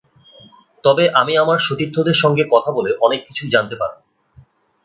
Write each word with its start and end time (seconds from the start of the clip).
তবে 0.83 1.03
আমি 1.11 1.33
আমার 1.37 1.59
সতীর্থদের 1.59 2.13
সঙ্গে 2.13 2.43
কথা 2.51 2.71
বলে 2.71 2.91
অনেক 3.01 3.19
কিছুই 3.27 3.49
জানতে 3.49 3.75
পারব। 3.75 3.97